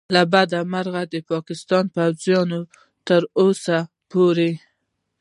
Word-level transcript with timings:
له 0.13 0.21
بده 0.33 0.59
مرغه 0.73 1.03
د 1.13 1.15
پاکستان 1.31 1.85
پوځیانو 1.95 2.59
تر 3.07 3.21
اوسه 3.41 3.77
پورې 4.11 4.51